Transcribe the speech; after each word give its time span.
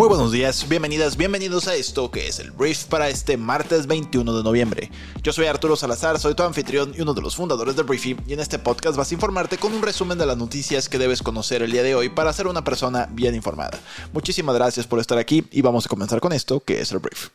Muy 0.00 0.08
buenos 0.08 0.32
días, 0.32 0.66
bienvenidas, 0.66 1.18
bienvenidos 1.18 1.68
a 1.68 1.74
esto 1.74 2.10
que 2.10 2.26
es 2.26 2.38
el 2.38 2.52
brief 2.52 2.84
para 2.84 3.10
este 3.10 3.36
martes 3.36 3.86
21 3.86 4.34
de 4.34 4.42
noviembre. 4.42 4.90
Yo 5.22 5.30
soy 5.30 5.44
Arturo 5.44 5.76
Salazar, 5.76 6.18
soy 6.18 6.34
tu 6.34 6.42
anfitrión 6.42 6.94
y 6.96 7.02
uno 7.02 7.12
de 7.12 7.20
los 7.20 7.36
fundadores 7.36 7.76
de 7.76 7.82
Briefy 7.82 8.16
y 8.26 8.32
en 8.32 8.40
este 8.40 8.58
podcast 8.58 8.96
vas 8.96 9.10
a 9.10 9.14
informarte 9.14 9.58
con 9.58 9.74
un 9.74 9.82
resumen 9.82 10.16
de 10.16 10.24
las 10.24 10.38
noticias 10.38 10.88
que 10.88 10.96
debes 10.96 11.22
conocer 11.22 11.62
el 11.62 11.70
día 11.70 11.82
de 11.82 11.94
hoy 11.94 12.08
para 12.08 12.32
ser 12.32 12.46
una 12.46 12.64
persona 12.64 13.10
bien 13.12 13.34
informada. 13.34 13.78
Muchísimas 14.14 14.54
gracias 14.54 14.86
por 14.86 15.00
estar 15.00 15.18
aquí 15.18 15.44
y 15.50 15.60
vamos 15.60 15.84
a 15.84 15.90
comenzar 15.90 16.18
con 16.20 16.32
esto 16.32 16.60
que 16.60 16.80
es 16.80 16.90
el 16.92 17.00
brief. 17.00 17.28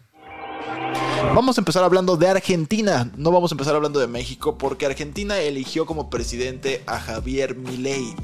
Vamos 1.35 1.57
a 1.57 1.61
empezar 1.61 1.84
hablando 1.84 2.17
de 2.17 2.29
Argentina, 2.29 3.11
no 3.17 3.29
vamos 3.29 3.51
a 3.51 3.55
empezar 3.55 3.75
hablando 3.75 3.99
de 3.99 4.07
México 4.07 4.57
porque 4.57 4.85
Argentina 4.85 5.37
eligió 5.37 5.85
como 5.85 6.09
presidente 6.09 6.81
a 6.87 6.99
Javier 6.99 7.55
Milei. 7.55 8.15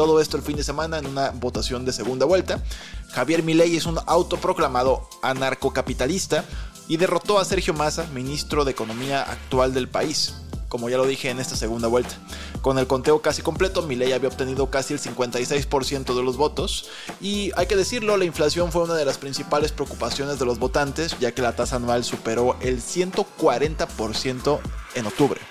Todo 0.00 0.18
esto 0.18 0.38
el 0.38 0.42
fin 0.42 0.56
de 0.56 0.64
semana 0.64 0.96
en 0.96 1.04
una 1.04 1.28
votación 1.28 1.84
de 1.84 1.92
segunda 1.92 2.24
vuelta. 2.24 2.64
Javier 3.10 3.42
Milei 3.42 3.76
es 3.76 3.84
un 3.84 3.98
autoproclamado 4.06 5.06
anarcocapitalista 5.20 6.46
y 6.88 6.96
derrotó 6.96 7.38
a 7.38 7.44
Sergio 7.44 7.74
Massa, 7.74 8.06
ministro 8.14 8.64
de 8.64 8.70
Economía 8.70 9.20
actual 9.20 9.74
del 9.74 9.90
país, 9.90 10.36
como 10.70 10.88
ya 10.88 10.96
lo 10.96 11.04
dije 11.04 11.28
en 11.28 11.38
esta 11.38 11.54
segunda 11.54 11.86
vuelta. 11.86 12.14
Con 12.62 12.78
el 12.78 12.86
conteo 12.86 13.20
casi 13.20 13.42
completo, 13.42 13.82
Milei 13.82 14.14
había 14.14 14.30
obtenido 14.30 14.70
casi 14.70 14.94
el 14.94 15.00
56% 15.00 16.14
de 16.14 16.22
los 16.22 16.38
votos 16.38 16.88
y 17.20 17.52
hay 17.56 17.66
que 17.66 17.76
decirlo, 17.76 18.16
la 18.16 18.24
inflación 18.24 18.72
fue 18.72 18.84
una 18.84 18.94
de 18.94 19.04
las 19.04 19.18
principales 19.18 19.70
preocupaciones 19.70 20.38
de 20.38 20.46
los 20.46 20.58
votantes, 20.58 21.14
ya 21.20 21.32
que 21.32 21.42
la 21.42 21.54
tasa 21.54 21.76
anual 21.76 22.04
superó 22.04 22.56
el 22.62 22.80
140% 22.80 24.60
en 24.94 25.06
octubre. 25.06 25.42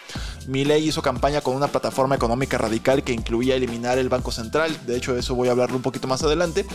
Milei 0.49 0.87
hizo 0.87 1.03
campaña 1.03 1.41
con 1.41 1.55
una 1.55 1.67
plataforma 1.67 2.15
económica 2.15 2.57
radical 2.57 3.03
que 3.03 3.13
incluía 3.13 3.55
eliminar 3.55 3.99
el 3.99 4.09
Banco 4.09 4.31
Central, 4.31 4.75
de 4.87 4.97
hecho 4.97 5.15
eso 5.15 5.35
voy 5.35 5.47
a 5.47 5.51
hablarlo 5.51 5.75
un 5.75 5.83
poquito 5.83 6.07
más 6.07 6.23
adelante, 6.23 6.65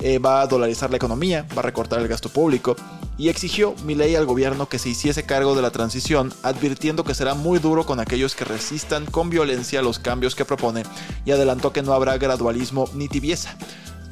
eh, 0.00 0.18
va 0.18 0.40
a 0.40 0.46
dolarizar 0.46 0.88
la 0.90 0.96
economía, 0.96 1.46
va 1.54 1.60
a 1.60 1.62
recortar 1.62 2.00
el 2.00 2.08
gasto 2.08 2.30
público 2.30 2.74
y 3.18 3.28
exigió 3.28 3.74
Milei 3.84 4.16
al 4.16 4.24
gobierno 4.24 4.70
que 4.70 4.78
se 4.78 4.88
hiciese 4.88 5.24
cargo 5.24 5.54
de 5.54 5.60
la 5.60 5.70
transición, 5.70 6.32
advirtiendo 6.42 7.04
que 7.04 7.14
será 7.14 7.34
muy 7.34 7.58
duro 7.58 7.84
con 7.84 8.00
aquellos 8.00 8.34
que 8.34 8.46
resistan 8.46 9.04
con 9.04 9.28
violencia 9.28 9.82
los 9.82 9.98
cambios 9.98 10.34
que 10.34 10.46
propone 10.46 10.84
y 11.26 11.32
adelantó 11.32 11.70
que 11.70 11.82
no 11.82 11.92
habrá 11.92 12.16
gradualismo 12.16 12.88
ni 12.94 13.08
tibieza. 13.08 13.58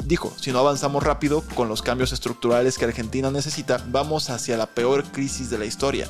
Dijo, 0.05 0.31
si 0.39 0.53
no 0.53 0.59
avanzamos 0.59 1.03
rápido 1.03 1.43
con 1.55 1.69
los 1.69 1.81
cambios 1.81 2.13
estructurales 2.13 2.77
que 2.77 2.85
Argentina 2.85 3.31
necesita, 3.31 3.83
vamos 3.89 4.29
hacia 4.29 4.59
la 4.59 4.67
peor 4.67 5.05
crisis 5.05 5.49
de 5.49 5.59
la 5.59 5.65
historia. 5.65 6.07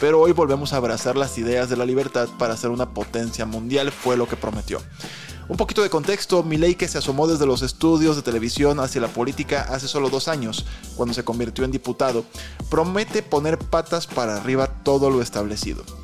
Pero 0.00 0.18
hoy 0.18 0.32
volvemos 0.32 0.72
a 0.72 0.78
abrazar 0.78 1.16
las 1.16 1.36
ideas 1.36 1.68
de 1.68 1.76
la 1.76 1.84
libertad 1.84 2.28
para 2.38 2.56
ser 2.56 2.70
una 2.70 2.94
potencia 2.94 3.44
mundial, 3.44 3.92
fue 3.92 4.16
lo 4.16 4.26
que 4.26 4.36
prometió. 4.36 4.80
Un 5.48 5.56
poquito 5.56 5.82
de 5.82 5.90
contexto, 5.90 6.42
Milei 6.42 6.74
que 6.74 6.88
se 6.88 6.98
asomó 6.98 7.26
desde 7.26 7.44
los 7.44 7.60
estudios 7.60 8.16
de 8.16 8.22
televisión 8.22 8.80
hacia 8.80 9.00
la 9.00 9.08
política 9.08 9.66
hace 9.68 9.88
solo 9.88 10.08
dos 10.08 10.28
años, 10.28 10.64
cuando 10.96 11.12
se 11.12 11.24
convirtió 11.24 11.64
en 11.64 11.72
diputado, 11.72 12.24
promete 12.70 13.22
poner 13.22 13.58
patas 13.58 14.06
para 14.06 14.36
arriba 14.36 14.68
todo 14.82 15.10
lo 15.10 15.20
establecido 15.20 15.99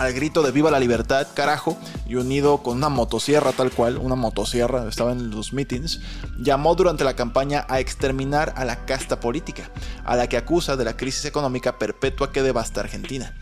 al 0.00 0.14
grito 0.14 0.42
de 0.42 0.50
viva 0.50 0.70
la 0.70 0.80
libertad, 0.80 1.26
carajo, 1.34 1.76
y 2.06 2.14
unido 2.14 2.62
con 2.62 2.78
una 2.78 2.88
motosierra 2.88 3.52
tal 3.52 3.70
cual, 3.70 3.98
una 3.98 4.14
motosierra, 4.14 4.88
estaba 4.88 5.12
en 5.12 5.30
los 5.30 5.52
meetings, 5.52 6.00
llamó 6.38 6.74
durante 6.74 7.04
la 7.04 7.16
campaña 7.16 7.66
a 7.68 7.80
exterminar 7.80 8.54
a 8.56 8.64
la 8.64 8.86
casta 8.86 9.20
política, 9.20 9.70
a 10.04 10.16
la 10.16 10.26
que 10.26 10.38
acusa 10.38 10.76
de 10.76 10.86
la 10.86 10.96
crisis 10.96 11.26
económica 11.26 11.78
perpetua 11.78 12.32
que 12.32 12.42
devasta 12.42 12.80
Argentina. 12.80 13.34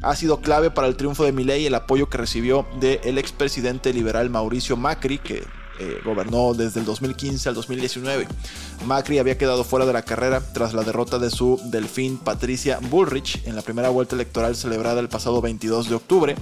Ha 0.00 0.16
sido 0.16 0.40
clave 0.40 0.70
para 0.70 0.88
el 0.88 0.96
triunfo 0.96 1.22
de 1.24 1.32
Milei 1.32 1.66
el 1.66 1.74
apoyo 1.74 2.08
que 2.08 2.16
recibió 2.16 2.66
del 2.80 3.18
expresidente 3.18 3.92
liberal 3.92 4.30
Mauricio 4.30 4.78
Macri, 4.78 5.18
que 5.18 5.44
eh, 5.78 6.00
gobernó 6.04 6.54
desde 6.54 6.80
el 6.80 6.86
2015 6.86 7.48
al 7.48 7.54
2019. 7.54 8.26
Macri 8.84 9.18
había 9.18 9.38
quedado 9.38 9.64
fuera 9.64 9.86
de 9.86 9.92
la 9.92 10.02
carrera 10.02 10.40
tras 10.52 10.74
la 10.74 10.82
derrota 10.82 11.18
de 11.18 11.30
su 11.30 11.60
delfín 11.64 12.18
Patricia 12.18 12.78
Bullrich 12.90 13.42
en 13.46 13.56
la 13.56 13.62
primera 13.62 13.88
vuelta 13.88 14.14
electoral 14.14 14.56
celebrada 14.56 15.00
el 15.00 15.08
pasado 15.08 15.40
22 15.40 15.88
de 15.88 15.94
octubre 15.94 16.36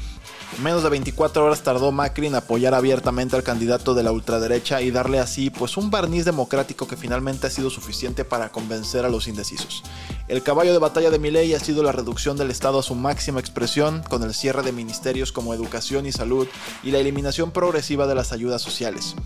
Menos 0.62 0.84
de 0.84 0.89
24 0.89 1.44
horas 1.44 1.62
tardó 1.62 1.91
Macri 1.91 2.28
en 2.28 2.37
apoyar 2.37 2.75
abiertamente 2.75 3.34
al 3.34 3.43
candidato 3.43 3.93
de 3.93 4.05
la 4.05 4.12
ultraderecha 4.12 4.83
y 4.83 4.93
darle 4.93 5.19
así 5.19 5.50
pues 5.50 5.77
un 5.77 5.91
barniz 5.91 6.25
democrático 6.25 6.87
que 6.87 6.97
finalmente 6.97 7.49
ha 7.49 7.50
sido 7.50 7.71
suficiente 7.71 8.25
para 8.25 8.50
convencer 8.50 9.05
a 9.05 9.09
los 9.09 9.27
indecisos. 9.27 9.83
El 10.27 10.43
caballo 10.43 10.73
de 10.73 10.79
batalla 10.79 11.11
de 11.11 11.19
Milei 11.19 11.53
ha 11.53 11.61
sido 11.61 11.83
la 11.83 11.93
reducción 11.93 12.39
del 12.39 12.51
Estado 12.51 12.79
a 12.79 12.83
su 12.83 12.95
máxima 12.95 13.41
expresión 13.41 14.03
con 14.09 14.23
el 14.23 14.33
cierre 14.33 14.62
de 14.62 14.73
ministerios 14.73 15.33
como 15.33 15.53
educación 15.53 16.07
y 16.07 16.12
salud 16.12 16.49
y 16.83 16.93
la 16.93 16.99
eliminación 16.99 17.51
progresiva 17.51 18.07
de 18.07 18.15
las 18.15 18.33
ayudas 18.33 18.62
sociales. 18.62 19.17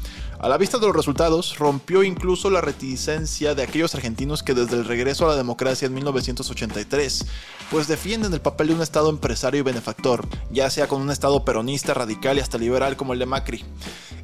A 0.41 0.49
la 0.49 0.59
vista 0.59 0.79
de 0.79 0.87
los 0.87 0.97
resultados, 0.97 1.57
rompió 1.59 2.03
incluso 2.03 2.51
la 2.51 2.61
reticencia 2.61 3.55
de 3.55 3.63
aquellos 3.63 3.95
argentinos 3.95 4.43
que 4.43 4.55
desde 4.55 4.75
el 4.75 4.87
regreso 4.87 5.25
a 5.25 5.29
la 5.29 5.37
democracia 5.37 5.87
en 5.87 5.95
1983 5.95 7.27
pues 7.71 7.87
defienden 7.87 8.33
el 8.33 8.41
papel 8.41 8.69
de 8.69 8.75
un 8.75 8.83
Estado 8.83 9.11
empresario 9.11 9.61
y 9.61 9.63
benefactor, 9.63 10.27
ya 10.51 10.69
sea 10.69 10.89
con 10.89 11.03
un 11.03 11.11
Estado 11.11 11.45
peronista, 11.45 11.95
radical 11.95 12.39
y 12.39 12.41
hasta 12.41 12.59
liberal 12.59 12.97
como 12.97 13.13
el 13.13 13.19
de 13.21 13.27
Macri. 13.27 13.65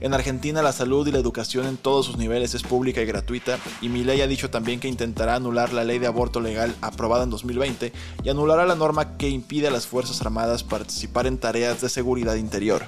En 0.01 0.15
Argentina 0.15 0.63
la 0.63 0.73
salud 0.73 1.07
y 1.07 1.13
la 1.13 1.19
educación 1.19 1.67
en 1.67 1.77
todos 1.77 2.07
sus 2.07 2.17
niveles 2.17 2.55
es 2.55 2.63
pública 2.63 3.01
y 3.01 3.07
gratuita, 3.07 3.59
y 3.81 3.89
Milei 3.89 4.21
ha 4.21 4.27
dicho 4.27 4.51
también 4.51 4.81
que 4.81 4.89
intentará 4.89 5.37
anular 5.37 5.73
la 5.73 5.85
ley 5.85 5.99
de 5.99 6.07
aborto 6.07 6.41
legal 6.41 6.75
aprobada 6.81 7.25
en 7.25 7.31
2020 7.31 7.93
y 8.23 8.29
anulará 8.29 8.67
la 8.67 8.75
norma 8.75 9.17
que 9.17 9.29
impide 9.29 9.69
a 9.69 9.71
las 9.71 9.87
Fuerzas 9.87 10.21
Armadas 10.21 10.63
participar 10.63 11.27
en 11.27 11.39
tareas 11.39 11.81
de 11.81 11.89
seguridad 11.89 12.35
interior. 12.35 12.85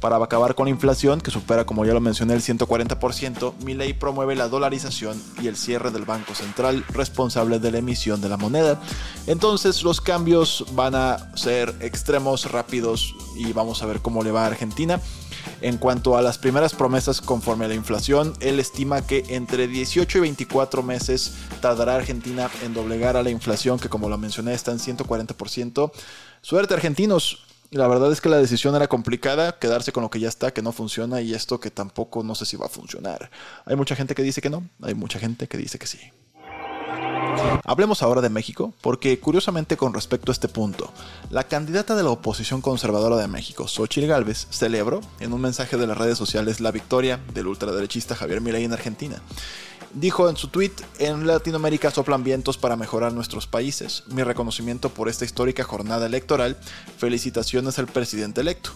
Para 0.00 0.16
acabar 0.16 0.54
con 0.54 0.66
la 0.66 0.70
inflación, 0.70 1.22
que 1.22 1.30
supera, 1.30 1.64
como 1.64 1.86
ya 1.86 1.94
lo 1.94 2.00
mencioné, 2.00 2.34
el 2.34 2.42
140%, 2.42 3.54
Milei 3.64 3.94
promueve 3.94 4.36
la 4.36 4.48
dolarización 4.48 5.20
y 5.40 5.46
el 5.46 5.56
cierre 5.56 5.90
del 5.90 6.04
Banco 6.04 6.34
Central 6.34 6.84
responsable 6.90 7.58
de 7.58 7.70
la 7.70 7.78
emisión 7.78 8.20
de 8.20 8.28
la 8.28 8.36
moneda. 8.36 8.80
Entonces 9.26 9.82
los 9.82 10.02
cambios 10.02 10.66
van 10.72 10.94
a 10.94 11.34
ser 11.36 11.74
extremos, 11.80 12.52
rápidos 12.52 13.14
y 13.34 13.54
vamos 13.54 13.82
a 13.82 13.86
ver 13.86 14.00
cómo 14.00 14.22
le 14.22 14.30
va 14.30 14.44
a 14.44 14.48
Argentina. 14.48 15.00
En 15.60 15.78
cuanto 15.78 16.16
a 16.16 16.22
las 16.22 16.38
primeras 16.38 16.74
promesas 16.74 17.20
conforme 17.20 17.64
a 17.64 17.68
la 17.68 17.74
inflación, 17.74 18.34
él 18.40 18.60
estima 18.60 19.06
que 19.06 19.24
entre 19.28 19.68
18 19.68 20.18
y 20.18 20.20
24 20.20 20.82
meses 20.82 21.34
tardará 21.60 21.96
Argentina 21.96 22.50
en 22.62 22.74
doblegar 22.74 23.16
a 23.16 23.22
la 23.22 23.30
inflación 23.30 23.78
que 23.78 23.88
como 23.88 24.08
lo 24.08 24.18
mencioné 24.18 24.54
está 24.54 24.72
en 24.72 24.78
140%. 24.78 25.92
Suerte 26.42 26.74
argentinos, 26.74 27.44
la 27.70 27.88
verdad 27.88 28.12
es 28.12 28.20
que 28.20 28.28
la 28.28 28.38
decisión 28.38 28.76
era 28.76 28.88
complicada, 28.88 29.58
quedarse 29.58 29.92
con 29.92 30.02
lo 30.02 30.10
que 30.10 30.20
ya 30.20 30.28
está, 30.28 30.52
que 30.52 30.62
no 30.62 30.72
funciona, 30.72 31.20
y 31.20 31.34
esto 31.34 31.58
que 31.58 31.70
tampoco 31.70 32.22
no 32.22 32.34
sé 32.34 32.46
si 32.46 32.56
va 32.56 32.66
a 32.66 32.68
funcionar. 32.68 33.30
Hay 33.64 33.76
mucha 33.76 33.96
gente 33.96 34.14
que 34.14 34.22
dice 34.22 34.40
que 34.40 34.50
no, 34.50 34.62
hay 34.82 34.94
mucha 34.94 35.18
gente 35.18 35.48
que 35.48 35.56
dice 35.56 35.78
que 35.78 35.86
sí. 35.86 35.98
Hablemos 37.64 38.02
ahora 38.02 38.20
de 38.20 38.28
México, 38.28 38.74
porque 38.80 39.18
curiosamente 39.18 39.76
con 39.76 39.94
respecto 39.94 40.30
a 40.30 40.34
este 40.34 40.48
punto, 40.48 40.92
la 41.30 41.44
candidata 41.44 41.94
de 41.94 42.02
la 42.02 42.10
oposición 42.10 42.60
conservadora 42.60 43.16
de 43.16 43.28
México, 43.28 43.66
Xochitl 43.66 44.06
Gálvez, 44.06 44.46
celebró 44.50 45.00
en 45.20 45.32
un 45.32 45.40
mensaje 45.40 45.76
de 45.76 45.86
las 45.86 45.98
redes 45.98 46.18
sociales 46.18 46.60
la 46.60 46.70
victoria 46.70 47.20
del 47.32 47.46
ultraderechista 47.46 48.14
Javier 48.14 48.40
Milei 48.40 48.64
en 48.64 48.72
Argentina. 48.72 49.22
Dijo 49.94 50.28
en 50.28 50.36
su 50.36 50.48
tweet, 50.48 50.72
en 50.98 51.26
Latinoamérica 51.26 51.90
soplan 51.90 52.24
vientos 52.24 52.58
para 52.58 52.74
mejorar 52.74 53.12
nuestros 53.12 53.46
países. 53.46 54.02
Mi 54.08 54.24
reconocimiento 54.24 54.90
por 54.90 55.08
esta 55.08 55.24
histórica 55.24 55.62
jornada 55.62 56.06
electoral. 56.06 56.58
Felicitaciones 56.98 57.78
al 57.78 57.86
presidente 57.86 58.40
electo. 58.40 58.70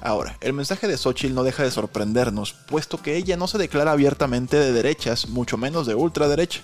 Ahora, 0.00 0.36
el 0.40 0.52
mensaje 0.52 0.88
de 0.88 0.98
Xochitl 0.98 1.32
no 1.32 1.44
deja 1.44 1.62
de 1.62 1.70
sorprendernos, 1.70 2.52
puesto 2.52 3.00
que 3.00 3.16
ella 3.16 3.36
no 3.36 3.46
se 3.46 3.56
declara 3.56 3.92
abiertamente 3.92 4.56
de 4.56 4.72
derechas, 4.72 5.28
mucho 5.28 5.56
menos 5.56 5.86
de 5.86 5.94
ultraderecha. 5.94 6.62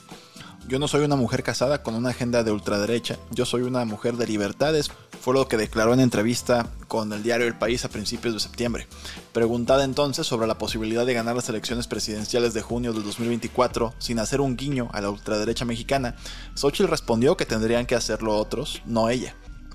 Yo 0.68 0.78
no 0.78 0.86
soy 0.88 1.04
una 1.04 1.16
mujer 1.16 1.42
casada 1.42 1.82
con 1.82 1.94
una 1.94 2.10
agenda 2.10 2.44
de 2.44 2.52
ultraderecha, 2.52 3.16
yo 3.30 3.44
soy 3.44 3.62
una 3.62 3.84
mujer 3.84 4.16
de 4.16 4.26
libertades, 4.26 4.90
fue 5.20 5.34
lo 5.34 5.48
que 5.48 5.56
declaró 5.56 5.92
en 5.92 6.00
entrevista 6.00 6.66
con 6.86 7.12
el 7.12 7.22
diario 7.22 7.46
El 7.46 7.58
País 7.58 7.84
a 7.84 7.88
principios 7.88 8.34
de 8.34 8.40
septiembre. 8.40 8.86
Preguntada 9.32 9.84
entonces 9.84 10.26
sobre 10.26 10.46
la 10.46 10.58
posibilidad 10.58 11.04
de 11.04 11.14
ganar 11.14 11.34
las 11.34 11.48
elecciones 11.48 11.86
presidenciales 11.88 12.54
de 12.54 12.62
junio 12.62 12.92
de 12.92 13.02
2024 13.02 13.94
sin 13.98 14.18
hacer 14.18 14.40
un 14.40 14.56
guiño 14.56 14.88
a 14.92 15.00
la 15.00 15.10
ultraderecha 15.10 15.64
mexicana, 15.64 16.14
Xochitl 16.54 16.88
respondió 16.88 17.36
que 17.36 17.46
tendrían 17.46 17.86
que 17.86 17.96
hacerlo 17.96 18.36
otros, 18.36 18.82
no 18.86 19.08
ella. 19.08 19.34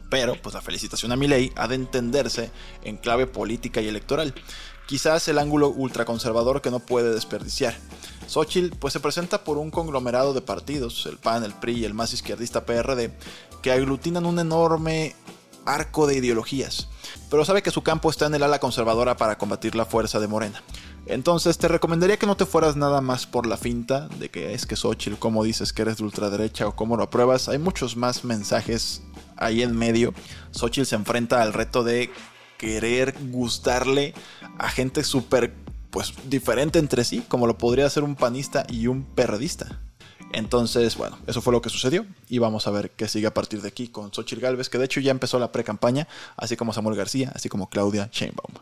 Pero, 0.09 0.39
pues 0.41 0.55
la 0.55 0.61
felicitación 0.61 1.11
a 1.11 1.15
Milei 1.15 1.51
ha 1.55 1.67
de 1.67 1.75
entenderse 1.75 2.51
en 2.83 2.97
clave 2.97 3.27
política 3.27 3.81
y 3.81 3.87
electoral. 3.87 4.33
Quizás 4.87 5.27
el 5.27 5.39
ángulo 5.39 5.69
ultraconservador 5.69 6.61
que 6.61 6.71
no 6.71 6.79
puede 6.79 7.13
desperdiciar. 7.13 7.75
Xochitl 8.27 8.75
pues 8.77 8.93
se 8.93 8.99
presenta 8.99 9.43
por 9.43 9.57
un 9.57 9.71
conglomerado 9.71 10.33
de 10.33 10.41
partidos, 10.41 11.05
el 11.05 11.17
PAN, 11.17 11.43
el 11.43 11.53
PRI 11.53 11.79
y 11.79 11.85
el 11.85 11.93
más 11.93 12.13
izquierdista 12.13 12.65
PRD, 12.65 13.11
que 13.61 13.71
aglutinan 13.71 14.25
un 14.25 14.39
enorme 14.39 15.15
arco 15.65 16.05
de 16.07 16.15
ideologías, 16.15 16.87
pero 17.29 17.43
sabe 17.43 17.63
que 17.63 17.71
su 17.71 17.81
campo 17.81 18.09
está 18.09 18.27
en 18.27 18.35
el 18.35 18.43
ala 18.43 18.59
conservadora 18.59 19.17
para 19.17 19.37
combatir 19.37 19.75
la 19.75 19.85
fuerza 19.85 20.19
de 20.19 20.27
Morena. 20.27 20.61
Entonces 21.07 21.57
te 21.57 21.67
recomendaría 21.67 22.17
que 22.17 22.25
no 22.25 22.37
te 22.37 22.45
fueras 22.45 22.75
nada 22.75 23.01
más 23.01 23.27
por 23.27 23.45
la 23.45 23.57
finta 23.57 24.07
de 24.19 24.29
que 24.29 24.53
es 24.53 24.65
que 24.65 24.75
Xochitl, 24.75 25.17
como 25.17 25.43
dices 25.43 25.71
que 25.71 25.83
eres 25.83 25.97
de 25.97 26.03
ultraderecha 26.03 26.67
o 26.67 26.75
cómo 26.75 26.97
lo 26.97 27.03
apruebas. 27.03 27.47
Hay 27.47 27.59
muchos 27.59 27.95
más 27.95 28.23
mensajes 28.23 29.03
ahí 29.37 29.61
en 29.61 29.75
medio. 29.75 30.13
Xochitl 30.51 30.87
se 30.87 30.95
enfrenta 30.95 31.43
al 31.43 31.53
reto 31.53 31.83
de 31.83 32.09
querer 32.57 33.15
gustarle 33.29 34.13
a 34.57 34.69
gente 34.69 35.03
súper 35.03 35.53
pues 35.89 36.13
diferente 36.29 36.79
entre 36.79 37.05
sí, 37.05 37.23
como 37.27 37.47
lo 37.47 37.57
podría 37.57 37.89
ser 37.89 38.03
un 38.03 38.15
panista 38.15 38.65
y 38.69 38.87
un 38.87 39.03
perredista. 39.03 39.79
Entonces, 40.33 40.97
bueno, 40.97 41.17
eso 41.27 41.41
fue 41.41 41.53
lo 41.53 41.61
que 41.61 41.69
sucedió 41.69 42.05
y 42.27 42.39
vamos 42.39 42.67
a 42.67 42.71
ver 42.71 42.91
qué 42.91 43.07
sigue 43.07 43.27
a 43.27 43.33
partir 43.33 43.61
de 43.61 43.69
aquí 43.69 43.87
con 43.87 44.13
Xochitl 44.13 44.41
Galvez, 44.41 44.69
que 44.69 44.77
de 44.77 44.85
hecho 44.85 44.99
ya 44.99 45.11
empezó 45.11 45.39
la 45.39 45.53
pre-campaña, 45.53 46.09
así 46.35 46.57
como 46.57 46.73
Samuel 46.73 46.97
García, 46.97 47.31
así 47.33 47.47
como 47.47 47.69
Claudia 47.69 48.09
Sheinbaum. 48.11 48.55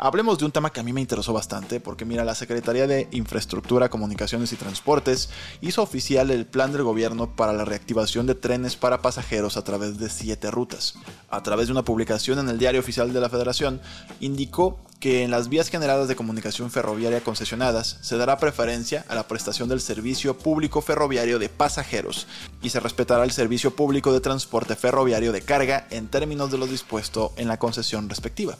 Hablemos 0.00 0.38
de 0.38 0.44
un 0.44 0.52
tema 0.52 0.70
que 0.70 0.78
a 0.78 0.84
mí 0.84 0.92
me 0.92 1.00
interesó 1.00 1.32
bastante, 1.32 1.80
porque 1.80 2.04
mira, 2.04 2.24
la 2.24 2.36
Secretaría 2.36 2.86
de 2.86 3.08
Infraestructura, 3.10 3.88
Comunicaciones 3.88 4.52
y 4.52 4.56
Transportes 4.56 5.28
hizo 5.60 5.82
oficial 5.82 6.30
el 6.30 6.46
plan 6.46 6.72
del 6.72 6.84
gobierno 6.84 7.34
para 7.34 7.52
la 7.52 7.64
reactivación 7.64 8.26
de 8.26 8.36
trenes 8.36 8.76
para 8.76 9.02
pasajeros 9.02 9.56
a 9.56 9.64
través 9.64 9.98
de 9.98 10.08
siete 10.08 10.52
rutas. 10.52 10.94
A 11.30 11.42
través 11.42 11.66
de 11.66 11.72
una 11.72 11.84
publicación 11.84 12.38
en 12.38 12.48
el 12.48 12.58
Diario 12.58 12.80
Oficial 12.80 13.12
de 13.12 13.20
la 13.20 13.28
Federación, 13.28 13.80
indicó 14.20 14.78
que 15.00 15.24
en 15.24 15.32
las 15.32 15.48
vías 15.48 15.68
generadas 15.68 16.06
de 16.06 16.16
comunicación 16.16 16.70
ferroviaria 16.70 17.22
concesionadas 17.22 17.98
se 18.00 18.16
dará 18.16 18.38
preferencia 18.38 19.04
a 19.08 19.14
la 19.14 19.28
prestación 19.28 19.68
del 19.68 19.80
servicio 19.80 20.38
público 20.38 20.80
ferroviario 20.80 21.38
de 21.38 21.48
pasajeros 21.48 22.26
y 22.62 22.70
se 22.70 22.80
respetará 22.80 23.24
el 23.24 23.32
servicio 23.32 23.74
público 23.74 24.12
de 24.12 24.20
transporte 24.20 24.76
ferroviario 24.76 25.32
de 25.32 25.42
carga 25.42 25.86
en 25.90 26.08
términos 26.08 26.50
de 26.50 26.58
lo 26.58 26.66
dispuesto 26.66 27.32
en 27.36 27.48
la 27.48 27.58
concesión 27.58 28.08
respectiva 28.08 28.56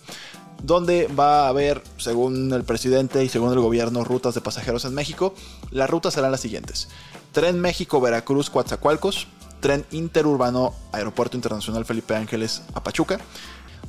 donde 0.63 1.07
va 1.07 1.47
a 1.47 1.49
haber, 1.49 1.83
según 1.99 2.53
el 2.53 2.65
presidente 2.65 3.25
y 3.25 3.29
según 3.29 3.53
el 3.53 3.61
gobierno, 3.61 4.05
rutas 4.05 4.35
de 4.35 4.41
pasajeros 4.41 4.85
en 4.85 4.95
México. 4.95 5.35
Las 5.71 5.89
rutas 5.89 6.15
serán 6.15 6.33
las 6.33 6.41
siguientes. 6.41 6.89
Tren 7.33 7.61
México-Veracruz, 7.61 8.51
Coatzacoalcos. 8.51 9.29
Tren 9.61 9.85
interurbano 9.91 10.73
Aeropuerto 10.93 11.37
Internacional 11.37 11.85
Felipe 11.85 12.15
Ángeles 12.15 12.63
a 12.75 12.83
Pachuca. 12.83 13.19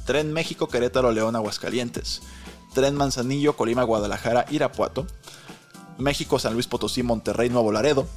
Tren 0.05 0.33
México-Querétaro-León, 0.33 1.35
Aguascalientes. 1.35 2.21
Tren 2.73 2.95
Manzanillo, 2.95 3.55
Colima, 3.55 3.83
Guadalajara, 3.83 4.45
Irapuato. 4.49 5.05
México-San 5.97 6.53
Luis 6.53 6.67
Potosí, 6.67 7.03
Monterrey, 7.03 7.49
Nuevo 7.49 7.71
Laredo. 7.71 8.07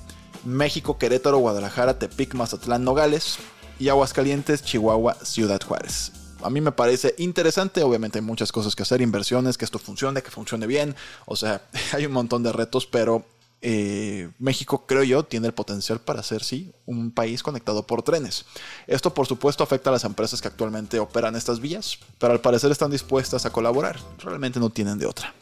México, 0.44 0.98
Querétaro, 0.98 1.38
Guadalajara, 1.38 1.98
Tepic, 1.98 2.34
Mazatlán, 2.34 2.84
Nogales. 2.84 3.38
Y 3.78 3.88
Aguascalientes, 3.88 4.62
Chihuahua, 4.62 5.16
Ciudad 5.22 5.60
Juárez 5.60 6.21
a 6.42 6.50
mí 6.50 6.60
me 6.60 6.72
parece 6.72 7.14
interesante. 7.18 7.82
Obviamente 7.82 8.18
hay 8.18 8.24
muchas 8.24 8.52
cosas 8.52 8.76
que 8.76 8.82
hacer, 8.82 9.00
inversiones, 9.00 9.58
que 9.58 9.64
esto 9.64 9.78
funcione, 9.78 10.22
que 10.22 10.30
funcione 10.30 10.66
bien. 10.66 10.94
O 11.26 11.36
sea, 11.36 11.62
hay 11.92 12.06
un 12.06 12.12
montón 12.12 12.42
de 12.42 12.52
retos, 12.52 12.86
pero 12.86 13.24
eh, 13.64 14.28
México, 14.40 14.84
creo 14.86 15.04
yo, 15.04 15.22
tiene 15.22 15.46
el 15.46 15.54
potencial 15.54 16.00
para 16.00 16.22
ser, 16.24 16.42
sí, 16.42 16.72
un 16.84 17.12
país 17.12 17.42
conectado 17.42 17.86
por 17.86 18.02
trenes. 18.02 18.44
Esto, 18.88 19.14
por 19.14 19.26
supuesto, 19.26 19.62
afecta 19.62 19.90
a 19.90 19.92
las 19.92 20.04
empresas 20.04 20.42
que 20.42 20.48
actualmente 20.48 20.98
operan 20.98 21.36
estas 21.36 21.60
vías, 21.60 21.98
pero 22.18 22.32
al 22.32 22.40
parecer 22.40 22.72
están 22.72 22.90
dispuestas 22.90 23.46
a 23.46 23.50
colaborar. 23.50 24.00
Realmente 24.18 24.58
no 24.58 24.70
tienen 24.70 24.98
de 24.98 25.06
otra. 25.06 25.32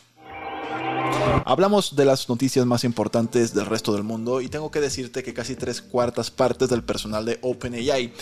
Hablamos 1.47 1.97
de 1.97 2.05
las 2.05 2.29
noticias 2.29 2.67
más 2.67 2.85
importantes 2.85 3.55
del 3.55 3.67
resto 3.67 3.93
del 3.93 4.03
mundo 4.03 4.41
y 4.41 4.49
tengo 4.49 4.71
que 4.71 4.81
decirte 4.81 5.23
que 5.23 5.35
casi 5.35 5.57
tres 5.57 5.81
cuartas 5.81 6.31
partes 6.31 6.69
del 6.69 6.85
personal 6.85 7.25
de 7.25 7.39
OpenAI 7.43 8.13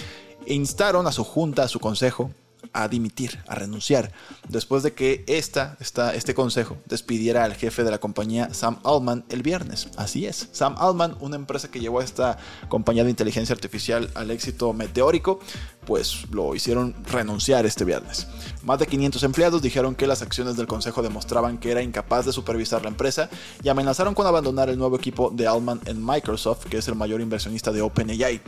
instaron 0.47 1.07
a 1.07 1.13
su 1.13 1.25
junta, 1.25 1.65
a 1.65 1.69
su 1.69 1.81
consejo, 1.81 2.31
a 2.73 2.89
dimitir, 2.89 3.39
a 3.47 3.55
renunciar, 3.55 4.13
después 4.49 4.83
de 4.83 4.93
que 4.93 5.25
esta, 5.27 5.77
esta, 5.81 6.15
este 6.15 6.35
consejo 6.35 6.77
despidiera 6.87 7.45
al 7.45 7.55
jefe 7.55 7.85
de 7.85 7.91
la 7.91 7.99
compañía 7.99 8.53
Sam 8.53 8.79
Altman 8.85 9.25
el 9.29 9.43
viernes. 9.43 9.89
Así 9.97 10.27
es, 10.27 10.49
Sam 10.53 10.75
Altman, 10.79 11.17
una 11.21 11.37
empresa 11.37 11.71
que 11.71 11.81
llevó 11.81 12.01
a 12.01 12.05
esta 12.05 12.39
compañía 12.69 13.05
de 13.05 13.11
inteligencia 13.11 13.55
artificial 13.55 14.11
al 14.15 14.31
éxito 14.31 14.73
meteórico, 14.73 15.41
pues 15.89 16.31
lo 16.31 16.55
hicieron 16.55 16.95
renunciar 17.11 17.65
este 17.65 17.83
viernes. 17.83 18.27
Más 18.63 18.79
de 18.79 18.87
500 18.87 19.23
empleados 19.23 19.63
dijeron 19.63 19.95
que 19.95 20.07
las 20.07 20.21
acciones 20.21 20.55
del 20.59 20.67
consejo 20.67 21.01
demostraban 21.01 21.57
que 21.57 21.71
era 21.71 21.81
incapaz 21.81 22.27
de 22.27 22.33
supervisar 22.35 22.83
la 22.83 22.89
empresa 22.89 23.31
y 23.63 23.71
amenazaron 23.71 24.13
con 24.13 24.27
abandonar 24.27 24.69
el 24.69 24.77
nuevo 24.77 24.97
equipo 24.97 25.31
de 25.31 25.47
Altman 25.47 25.81
en 25.87 26.05
Microsoft, 26.05 26.67
que 26.67 26.77
es 26.77 26.89
el 26.89 26.95
mayor 26.95 27.23
inversionista 27.23 27.73
de 27.73 27.81
OpenAI. 27.81 28.43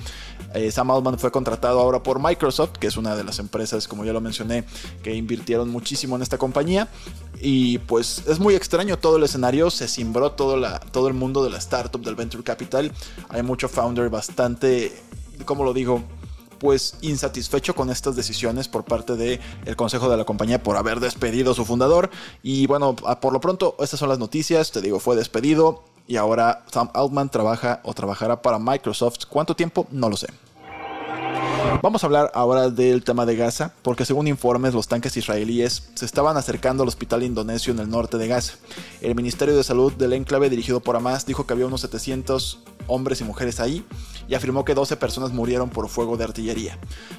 Eh, 0.52 0.70
Sam 0.70 0.90
Altman 0.90 1.18
fue 1.18 1.32
contratado 1.32 1.80
ahora 1.80 2.02
por 2.02 2.22
Microsoft, 2.22 2.72
que 2.72 2.88
es 2.88 2.98
una 2.98 3.16
de 3.16 3.24
las 3.24 3.38
empresas, 3.38 3.88
como 3.88 4.04
ya 4.04 4.12
lo 4.12 4.20
mencioné, 4.20 4.64
que 5.02 5.14
invirtieron 5.14 5.70
muchísimo 5.70 6.16
en 6.16 6.22
esta 6.22 6.36
compañía. 6.36 6.88
Y 7.40 7.78
pues 7.78 8.22
es 8.28 8.38
muy 8.38 8.54
extraño 8.54 8.98
todo 8.98 9.16
el 9.16 9.22
escenario, 9.22 9.70
se 9.70 9.88
cimbró 9.88 10.32
todo, 10.32 10.58
la, 10.58 10.78
todo 10.78 11.08
el 11.08 11.14
mundo 11.14 11.42
de 11.42 11.48
la 11.48 11.56
startup, 11.56 12.04
del 12.04 12.16
venture 12.16 12.44
capital. 12.44 12.92
Hay 13.30 13.42
mucho 13.42 13.66
founder 13.66 14.10
bastante, 14.10 14.92
¿cómo 15.46 15.64
lo 15.64 15.72
digo? 15.72 16.04
Pues 16.60 16.94
insatisfecho 17.00 17.74
con 17.74 17.90
estas 17.90 18.14
decisiones 18.14 18.68
por 18.68 18.84
parte 18.84 19.16
del 19.16 19.40
el 19.64 19.76
consejo 19.76 20.08
de 20.08 20.16
la 20.16 20.24
compañía 20.24 20.62
por 20.62 20.76
haber 20.76 21.00
despedido 21.00 21.52
a 21.52 21.54
su 21.54 21.64
fundador. 21.64 22.10
Y 22.42 22.66
bueno, 22.66 22.94
por 22.94 23.32
lo 23.32 23.40
pronto 23.40 23.74
estas 23.80 23.98
son 23.98 24.10
las 24.10 24.18
noticias, 24.18 24.70
te 24.70 24.80
digo, 24.80 25.00
fue 25.00 25.16
despedido 25.16 25.82
y 26.06 26.16
ahora 26.16 26.64
Sam 26.70 26.90
Altman 26.92 27.30
trabaja 27.30 27.80
o 27.82 27.94
trabajará 27.94 28.42
para 28.42 28.58
Microsoft. 28.58 29.24
¿Cuánto 29.28 29.56
tiempo? 29.56 29.86
No 29.90 30.08
lo 30.08 30.16
sé. 30.16 30.28
Vamos 31.82 32.02
a 32.02 32.06
hablar 32.06 32.30
ahora 32.34 32.68
del 32.68 33.04
tema 33.04 33.24
de 33.24 33.36
Gaza, 33.36 33.72
porque 33.82 34.04
según 34.04 34.26
informes 34.26 34.74
los 34.74 34.88
tanques 34.88 35.16
israelíes 35.16 35.90
se 35.94 36.04
estaban 36.04 36.36
acercando 36.36 36.82
al 36.82 36.88
hospital 36.88 37.22
indonesio 37.22 37.72
en 37.72 37.78
el 37.78 37.88
norte 37.88 38.18
de 38.18 38.28
Gaza. 38.28 38.54
El 39.00 39.14
Ministerio 39.14 39.56
de 39.56 39.64
Salud 39.64 39.92
del 39.92 40.12
enclave 40.12 40.50
dirigido 40.50 40.80
por 40.80 40.96
Hamas 40.96 41.24
dijo 41.24 41.46
que 41.46 41.54
había 41.54 41.66
unos 41.66 41.80
700 41.80 42.58
hombres 42.86 43.20
y 43.20 43.24
mujeres 43.24 43.60
ahí 43.60 43.84
y 44.28 44.34
afirmó 44.34 44.64
que 44.64 44.74
12 44.74 44.96
personas 44.96 45.32
murieron 45.32 45.70
por 45.70 45.88
fuego 45.88 46.16
de 46.16 46.24
artillería. 46.24 46.78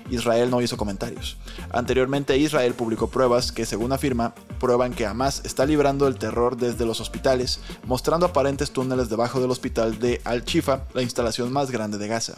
Israel 0.09 0.49
no 0.49 0.61
hizo 0.61 0.77
comentarios. 0.77 1.37
Anteriormente 1.71 2.37
Israel 2.37 2.73
publicó 2.73 3.09
pruebas 3.09 3.51
que, 3.51 3.65
según 3.65 3.91
afirma, 3.91 4.33
prueban 4.59 4.93
que 4.93 5.05
Hamas 5.05 5.41
está 5.45 5.65
librando 5.65 6.07
el 6.07 6.17
terror 6.17 6.57
desde 6.57 6.85
los 6.85 7.01
hospitales, 7.01 7.59
mostrando 7.85 8.25
aparentes 8.25 8.71
túneles 8.71 9.09
debajo 9.09 9.39
del 9.39 9.51
hospital 9.51 9.99
de 9.99 10.21
Al-Shifa, 10.23 10.85
la 10.93 11.01
instalación 11.01 11.51
más 11.51 11.71
grande 11.71 11.97
de 11.97 12.07
Gaza. 12.07 12.37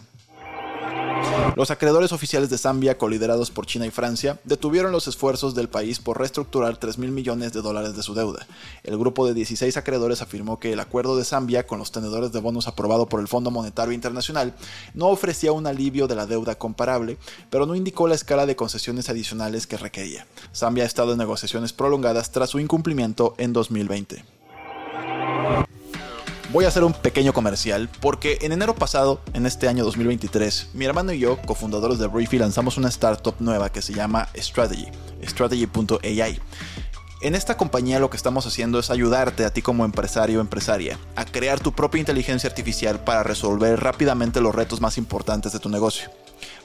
Los 1.56 1.70
acreedores 1.70 2.12
oficiales 2.12 2.50
de 2.50 2.58
Zambia, 2.58 2.98
coliderados 2.98 3.52
por 3.52 3.68
China 3.68 3.86
y 3.86 3.92
Francia, 3.92 4.40
detuvieron 4.44 4.92
los 4.92 5.08
esfuerzos 5.08 5.54
del 5.54 5.70
país 5.70 6.00
por 6.00 6.18
reestructurar 6.18 6.78
3 6.78 6.98
mil 6.98 7.12
millones 7.12 7.54
de 7.54 7.62
dólares 7.62 7.96
de 7.96 8.02
su 8.02 8.16
deuda. 8.16 8.48
El 8.84 8.98
grupo 8.98 9.28
de 9.28 9.36
16 9.36 9.78
acreedores 9.78 10.22
afirmó 10.22 10.60
que 10.60 10.74
el 10.74 10.80
acuerdo 10.80 11.16
de 11.16 11.26
Zambia 11.26 11.68
con 11.68 11.78
los 11.78 11.92
tenedores 11.92 12.32
de 12.32 12.40
bonos 12.40 12.68
aprobado 12.68 13.08
por 13.08 13.20
el 13.20 13.28
Fondo 13.28 13.52
Monetario 13.52 13.94
Internacional 13.94 14.56
no 14.96 15.10
ofrecía 15.10 15.52
un 15.52 15.68
alivio 15.68 16.08
de 16.08 16.16
la 16.16 16.26
deuda 16.26 16.56
comparable, 16.56 17.18
pero 17.52 17.66
no 17.66 17.76
indicó 17.76 18.08
la 18.08 18.16
escala 18.16 18.46
de 18.46 18.56
concesiones 18.56 19.10
adicionales 19.10 19.68
que 19.68 19.78
requería. 19.78 20.26
Zambia 20.56 20.86
ha 20.86 20.88
estado 20.88 21.12
en 21.12 21.20
negociaciones 21.20 21.72
prolongadas 21.72 22.32
tras 22.32 22.50
su 22.50 22.60
incumplimiento 22.60 23.36
en 23.38 23.54
2020 23.54 24.26
voy 26.54 26.66
a 26.66 26.68
hacer 26.68 26.84
un 26.84 26.94
pequeño 26.94 27.34
comercial 27.34 27.90
porque 28.00 28.38
en 28.42 28.52
enero 28.52 28.76
pasado, 28.76 29.20
en 29.34 29.48
este 29.48 29.68
año 29.68 29.84
2023, 29.84 30.70
mi 30.74 30.86
hermano 30.86 31.12
y 31.12 31.18
yo, 31.18 31.42
cofundadores 31.42 31.98
de 31.98 32.06
Briefy, 32.06 32.38
lanzamos 32.38 32.78
una 32.78 32.90
startup 32.90 33.34
nueva 33.40 33.72
que 33.72 33.82
se 33.82 33.92
llama 33.92 34.30
Strategy, 34.38 34.88
strategy.ai. 35.24 36.40
En 37.22 37.36
esta 37.36 37.58
compañía 37.58 38.00
lo 38.00 38.12
que 38.12 38.18
estamos 38.18 38.46
haciendo 38.46 38.78
es 38.78 38.92
ayudarte 38.92 39.46
a 39.46 39.50
ti 39.50 39.64
como 39.64 39.84
empresario 39.84 40.38
o 40.38 40.42
empresaria 40.42 41.00
a 41.16 41.26
crear 41.26 41.60
tu 41.60 41.74
propia 41.74 42.00
inteligencia 42.00 42.50
artificial 42.50 43.04
para 43.04 43.24
resolver 43.24 43.80
rápidamente 43.80 44.40
los 44.40 44.54
retos 44.54 44.80
más 44.80 45.00
importantes 45.00 45.54
de 45.54 45.60
tu 45.60 45.70
negocio. 45.70 46.12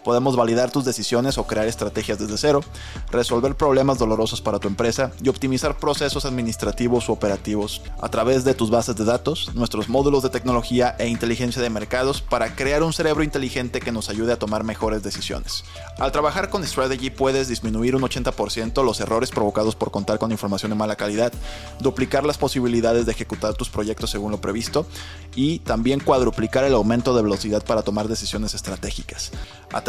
Podemos 0.08 0.36
validar 0.36 0.70
tus 0.70 0.86
decisiones 0.86 1.36
o 1.36 1.46
crear 1.46 1.68
estrategias 1.68 2.18
desde 2.18 2.38
cero, 2.38 2.64
resolver 3.10 3.54
problemas 3.56 3.98
dolorosos 3.98 4.40
para 4.40 4.58
tu 4.58 4.66
empresa 4.66 5.12
y 5.22 5.28
optimizar 5.28 5.76
procesos 5.76 6.24
administrativos 6.24 7.10
u 7.10 7.12
operativos 7.12 7.82
a 8.00 8.08
través 8.08 8.42
de 8.42 8.54
tus 8.54 8.70
bases 8.70 8.96
de 8.96 9.04
datos, 9.04 9.54
nuestros 9.54 9.90
módulos 9.90 10.22
de 10.22 10.30
tecnología 10.30 10.96
e 10.98 11.08
inteligencia 11.08 11.60
de 11.60 11.68
mercados 11.68 12.22
para 12.22 12.56
crear 12.56 12.82
un 12.82 12.94
cerebro 12.94 13.22
inteligente 13.22 13.80
que 13.80 13.92
nos 13.92 14.08
ayude 14.08 14.32
a 14.32 14.38
tomar 14.38 14.64
mejores 14.64 15.02
decisiones. 15.02 15.62
Al 15.98 16.10
trabajar 16.10 16.48
con 16.48 16.66
Strategy 16.66 17.10
puedes 17.10 17.48
disminuir 17.48 17.94
un 17.94 18.00
80% 18.00 18.82
los 18.82 19.00
errores 19.00 19.28
provocados 19.28 19.76
por 19.76 19.90
contar 19.90 20.18
con 20.18 20.32
información 20.32 20.70
de 20.70 20.76
mala 20.76 20.96
calidad, 20.96 21.34
duplicar 21.80 22.24
las 22.24 22.38
posibilidades 22.38 23.04
de 23.04 23.12
ejecutar 23.12 23.52
tus 23.52 23.68
proyectos 23.68 24.08
según 24.08 24.30
lo 24.32 24.40
previsto 24.40 24.86
y 25.34 25.58
también 25.58 26.00
cuadruplicar 26.00 26.64
el 26.64 26.72
aumento 26.72 27.14
de 27.14 27.22
velocidad 27.22 27.62
para 27.62 27.82
tomar 27.82 28.08
decisiones 28.08 28.54
estratégicas. 28.54 29.32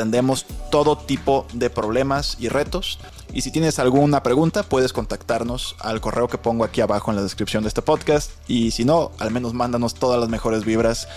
Atendemos 0.10 0.48
todo 0.72 0.98
tipo 0.98 1.46
de 1.54 1.70
problemas 1.70 2.36
y 2.40 2.50
retos. 2.50 2.98
Y 3.32 3.42
si 3.42 3.52
tienes 3.52 3.78
alguna 3.78 4.24
pregunta, 4.24 4.64
puedes 4.64 4.92
contactarnos 4.92 5.76
al 5.78 6.02
correo 6.02 6.28
que 6.28 6.40
pongo 6.40 6.64
aquí 6.64 6.82
abajo 6.82 7.12
en 7.12 7.18
la 7.18 7.22
descripción 7.22 7.62
de 7.62 7.68
este 7.68 7.84
podcast. 7.84 8.32
Y 8.48 8.72
si 8.72 8.86
no, 8.86 9.12
al 9.20 9.30
menos 9.30 9.54
mándanos 9.54 9.94
todas 9.94 10.20
las 10.20 10.28
mejores 10.28 10.66
vibras 10.66 11.08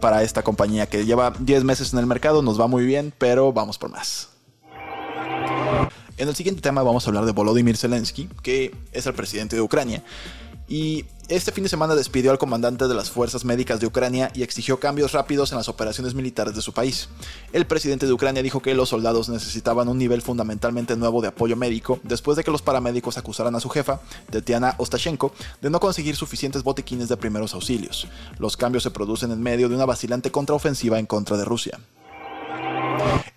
para 0.00 0.22
esta 0.22 0.42
compañía 0.42 0.86
que 0.86 1.04
lleva 1.04 1.34
10 1.38 1.64
meses 1.64 1.92
en 1.92 1.98
el 1.98 2.06
mercado. 2.06 2.40
Nos 2.40 2.58
va 2.58 2.68
muy 2.68 2.86
bien, 2.86 3.12
pero 3.18 3.52
vamos 3.52 3.76
por 3.76 3.90
más. 3.90 4.30
En 6.16 6.26
el 6.26 6.34
siguiente 6.34 6.62
tema 6.62 6.82
vamos 6.82 7.06
a 7.06 7.10
hablar 7.10 7.26
de 7.26 7.32
Volodymyr 7.32 7.76
Zelensky, 7.76 8.30
que 8.42 8.74
es 8.92 9.04
el 9.04 9.12
presidente 9.12 9.56
de 9.56 9.62
Ucrania. 9.62 10.02
Y 10.68 11.04
este 11.28 11.52
fin 11.52 11.62
de 11.62 11.68
semana 11.68 11.94
despidió 11.94 12.30
al 12.30 12.38
comandante 12.38 12.88
de 12.88 12.94
las 12.94 13.10
fuerzas 13.10 13.44
médicas 13.44 13.80
de 13.80 13.86
Ucrania 13.86 14.30
y 14.34 14.42
exigió 14.42 14.80
cambios 14.80 15.12
rápidos 15.12 15.52
en 15.52 15.58
las 15.58 15.68
operaciones 15.68 16.14
militares 16.14 16.54
de 16.54 16.62
su 16.62 16.72
país. 16.72 17.10
El 17.52 17.66
presidente 17.66 18.06
de 18.06 18.12
Ucrania 18.14 18.42
dijo 18.42 18.62
que 18.62 18.74
los 18.74 18.88
soldados 18.88 19.28
necesitaban 19.28 19.88
un 19.88 19.98
nivel 19.98 20.22
fundamentalmente 20.22 20.96
nuevo 20.96 21.20
de 21.20 21.28
apoyo 21.28 21.54
médico 21.54 22.00
después 22.02 22.36
de 22.36 22.44
que 22.44 22.50
los 22.50 22.62
paramédicos 22.62 23.18
acusaran 23.18 23.54
a 23.54 23.60
su 23.60 23.68
jefa, 23.68 24.00
Tetiana 24.30 24.74
Ostashenko, 24.78 25.32
de 25.60 25.68
no 25.68 25.80
conseguir 25.80 26.16
suficientes 26.16 26.62
botiquines 26.62 27.10
de 27.10 27.18
primeros 27.18 27.52
auxilios. 27.52 28.08
Los 28.38 28.56
cambios 28.56 28.82
se 28.82 28.90
producen 28.90 29.30
en 29.30 29.42
medio 29.42 29.68
de 29.68 29.74
una 29.74 29.84
vacilante 29.84 30.30
contraofensiva 30.30 30.98
en 30.98 31.04
contra 31.04 31.36
de 31.36 31.44
Rusia. 31.44 31.78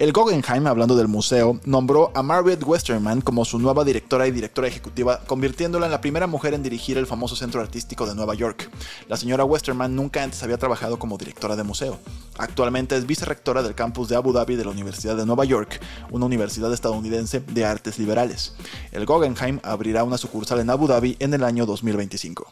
El 0.01 0.13
Guggenheim, 0.13 0.65
hablando 0.65 0.96
del 0.96 1.08
museo, 1.08 1.60
nombró 1.63 2.12
a 2.15 2.24
Margaret 2.24 2.63
Westerman 2.65 3.22
como 3.22 3.46
su 3.46 3.60
nueva 3.60 3.84
directora 3.84 4.25
y 4.25 4.32
directora 4.32 4.68
ejecutiva, 4.68 5.20
convirtiéndola 5.27 5.86
en 5.86 5.91
la 5.91 6.01
primera 6.01 6.25
mujer 6.25 6.56
en 6.56 6.63
dirigir 6.63 6.98
el 6.98 7.06
famoso 7.06 7.36
centro 7.36 7.62
artístico 7.62 8.08
de 8.08 8.15
Nueva 8.15 8.34
York. 8.34 8.72
La 9.08 9.15
señora 9.15 9.46
Westerman 9.46 9.96
nunca 9.96 10.24
antes 10.24 10.41
había 10.41 10.58
trabajado 10.58 10.98
como 10.98 11.20
directora 11.20 11.56
de 11.56 11.63
museo. 11.63 12.00
Actualmente 12.39 12.98
es 12.98 13.06
vicerrectora 13.06 13.62
del 13.62 13.75
campus 13.75 14.10
de 14.10 14.15
Abu 14.15 14.34
Dhabi 14.34 14.56
de 14.56 14.65
la 14.65 14.72
Universidad 14.72 15.15
de 15.15 15.27
Nueva 15.27 15.46
York, 15.46 15.80
una 16.10 16.25
universidad 16.25 16.74
estadounidense 16.74 17.39
de 17.39 17.65
artes 17.65 18.00
liberales. 18.00 18.56
El 18.91 19.06
Guggenheim 19.06 19.60
abrirá 19.62 20.03
una 20.03 20.18
sucursal 20.18 20.62
en 20.62 20.72
Abu 20.72 20.88
Dhabi 20.88 21.15
en 21.20 21.36
el 21.36 21.44
año 21.44 21.68
2025. 21.68 22.51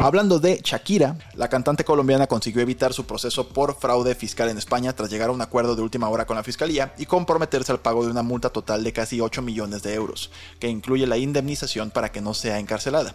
Hablando 0.00 0.38
de 0.38 0.60
Shakira, 0.62 1.16
la 1.34 1.48
cantante 1.48 1.84
colombiana 1.84 2.26
consiguió 2.26 2.62
evitar 2.62 2.92
su 2.92 3.04
proceso 3.04 3.48
por 3.48 3.76
fraude 3.76 4.14
fiscal 4.14 4.48
en 4.48 4.58
España 4.58 4.92
tras 4.94 5.10
llegar 5.10 5.28
a 5.28 5.32
un 5.32 5.40
acuerdo 5.40 5.76
de 5.76 5.82
última 5.82 6.08
hora 6.08 6.26
con 6.26 6.36
la 6.36 6.42
fiscalía 6.42 6.94
y 6.98 7.06
comprometerse 7.06 7.72
al 7.72 7.80
pago 7.80 8.04
de 8.04 8.10
una 8.10 8.22
multa 8.22 8.50
total 8.50 8.82
de 8.84 8.92
casi 8.92 9.20
8 9.20 9.42
millones 9.42 9.82
de 9.82 9.94
euros, 9.94 10.30
que 10.58 10.68
incluye 10.68 11.06
la 11.06 11.18
indemnización 11.18 11.90
para 11.90 12.10
que 12.10 12.20
no 12.20 12.34
sea 12.34 12.58
encarcelada. 12.58 13.14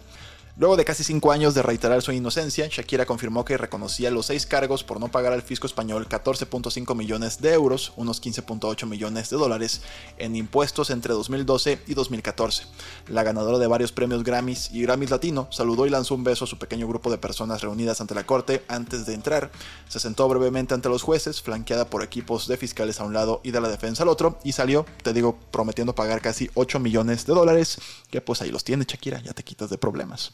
Luego 0.58 0.76
de 0.76 0.84
casi 0.84 1.04
cinco 1.04 1.30
años 1.30 1.54
de 1.54 1.62
reiterar 1.62 2.02
su 2.02 2.10
inocencia, 2.10 2.66
Shakira 2.68 3.06
confirmó 3.06 3.44
que 3.44 3.56
reconocía 3.56 4.10
los 4.10 4.26
seis 4.26 4.44
cargos 4.44 4.82
por 4.82 4.98
no 4.98 5.06
pagar 5.06 5.32
al 5.32 5.42
fisco 5.42 5.68
español 5.68 6.08
14.5 6.08 6.96
millones 6.96 7.40
de 7.40 7.52
euros, 7.52 7.92
unos 7.94 8.20
15.8 8.20 8.84
millones 8.88 9.30
de 9.30 9.36
dólares, 9.36 9.82
en 10.16 10.34
impuestos 10.34 10.90
entre 10.90 11.14
2012 11.14 11.78
y 11.86 11.94
2014. 11.94 12.64
La 13.06 13.22
ganadora 13.22 13.58
de 13.58 13.68
varios 13.68 13.92
premios 13.92 14.24
Grammys 14.24 14.72
y 14.72 14.82
Grammys 14.82 15.10
Latino 15.10 15.46
saludó 15.52 15.86
y 15.86 15.90
lanzó 15.90 16.16
un 16.16 16.24
beso 16.24 16.44
a 16.44 16.48
su 16.48 16.58
pequeño 16.58 16.88
grupo 16.88 17.08
de 17.08 17.18
personas 17.18 17.62
reunidas 17.62 18.00
ante 18.00 18.16
la 18.16 18.26
corte 18.26 18.64
antes 18.66 19.06
de 19.06 19.14
entrar. 19.14 19.52
Se 19.86 20.00
sentó 20.00 20.28
brevemente 20.28 20.74
ante 20.74 20.88
los 20.88 21.04
jueces, 21.04 21.40
flanqueada 21.40 21.88
por 21.88 22.02
equipos 22.02 22.48
de 22.48 22.56
fiscales 22.56 22.98
a 22.98 23.04
un 23.04 23.14
lado 23.14 23.40
y 23.44 23.52
de 23.52 23.60
la 23.60 23.68
defensa 23.68 24.02
al 24.02 24.08
otro, 24.08 24.40
y 24.42 24.50
salió, 24.50 24.86
te 25.04 25.12
digo, 25.12 25.38
prometiendo 25.52 25.94
pagar 25.94 26.20
casi 26.20 26.50
8 26.54 26.80
millones 26.80 27.26
de 27.26 27.34
dólares, 27.34 27.78
que 28.10 28.20
pues 28.20 28.42
ahí 28.42 28.50
los 28.50 28.64
tiene 28.64 28.86
Shakira, 28.88 29.22
ya 29.22 29.34
te 29.34 29.44
quitas 29.44 29.70
de 29.70 29.78
problemas. 29.78 30.32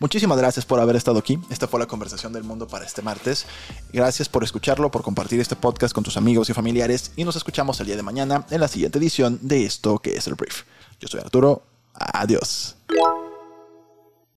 Muchísimas 0.00 0.38
gracias 0.38 0.66
por 0.66 0.80
haber 0.80 0.96
estado 0.96 1.18
aquí. 1.18 1.38
Esta 1.50 1.66
fue 1.66 1.80
la 1.80 1.86
conversación 1.86 2.32
del 2.32 2.44
mundo 2.44 2.66
para 2.66 2.84
este 2.84 3.02
martes. 3.02 3.46
Gracias 3.92 4.28
por 4.28 4.44
escucharlo, 4.44 4.90
por 4.90 5.02
compartir 5.02 5.40
este 5.40 5.56
podcast 5.56 5.94
con 5.94 6.04
tus 6.04 6.16
amigos 6.16 6.50
y 6.50 6.54
familiares 6.54 7.12
y 7.16 7.24
nos 7.24 7.36
escuchamos 7.36 7.80
el 7.80 7.86
día 7.86 7.96
de 7.96 8.02
mañana 8.02 8.46
en 8.50 8.60
la 8.60 8.68
siguiente 8.68 8.98
edición 8.98 9.38
de 9.42 9.64
esto 9.64 9.98
que 9.98 10.16
es 10.16 10.26
el 10.26 10.34
brief. 10.34 10.62
Yo 11.00 11.08
soy 11.08 11.20
Arturo. 11.20 11.62
Adiós. 11.94 12.76